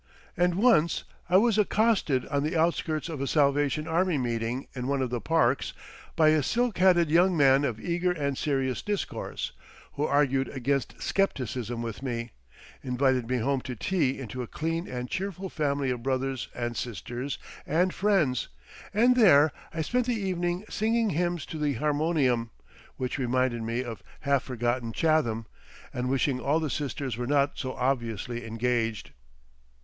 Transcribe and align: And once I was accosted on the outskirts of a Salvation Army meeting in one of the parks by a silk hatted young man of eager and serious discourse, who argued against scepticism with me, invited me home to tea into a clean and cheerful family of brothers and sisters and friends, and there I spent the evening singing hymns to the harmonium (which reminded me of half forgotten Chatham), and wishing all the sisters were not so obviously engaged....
And 0.35 0.55
once 0.55 1.03
I 1.29 1.37
was 1.37 1.59
accosted 1.59 2.25
on 2.29 2.41
the 2.41 2.57
outskirts 2.57 3.07
of 3.07 3.21
a 3.21 3.27
Salvation 3.27 3.87
Army 3.87 4.17
meeting 4.17 4.65
in 4.73 4.87
one 4.87 4.99
of 4.99 5.11
the 5.11 5.21
parks 5.21 5.73
by 6.15 6.29
a 6.29 6.41
silk 6.41 6.79
hatted 6.79 7.11
young 7.11 7.37
man 7.37 7.63
of 7.63 7.79
eager 7.79 8.11
and 8.11 8.35
serious 8.35 8.81
discourse, 8.81 9.51
who 9.93 10.03
argued 10.07 10.49
against 10.49 10.99
scepticism 10.99 11.83
with 11.83 12.01
me, 12.01 12.31
invited 12.83 13.29
me 13.29 13.37
home 13.37 13.61
to 13.61 13.75
tea 13.75 14.17
into 14.17 14.41
a 14.41 14.47
clean 14.47 14.87
and 14.87 15.07
cheerful 15.07 15.49
family 15.49 15.91
of 15.91 16.01
brothers 16.01 16.47
and 16.55 16.75
sisters 16.75 17.37
and 17.67 17.93
friends, 17.93 18.47
and 18.95 19.15
there 19.15 19.51
I 19.71 19.83
spent 19.83 20.07
the 20.07 20.19
evening 20.19 20.65
singing 20.67 21.11
hymns 21.11 21.45
to 21.45 21.59
the 21.59 21.73
harmonium 21.73 22.49
(which 22.97 23.19
reminded 23.19 23.61
me 23.61 23.83
of 23.83 24.01
half 24.21 24.41
forgotten 24.41 24.93
Chatham), 24.93 25.45
and 25.93 26.09
wishing 26.09 26.39
all 26.39 26.59
the 26.59 26.71
sisters 26.71 27.17
were 27.17 27.27
not 27.27 27.51
so 27.59 27.73
obviously 27.75 28.43
engaged.... 28.47 29.11